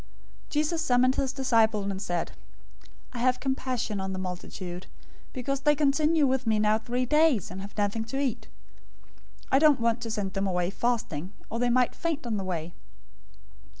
[0.47, 2.31] 015:032 Jesus summoned his disciples and said,
[3.13, 4.87] "I have compassion on the multitude,
[5.31, 8.47] because they continue with me now three days and have nothing to eat.
[9.51, 12.73] I don't want to send them away fasting, or they might faint on the way."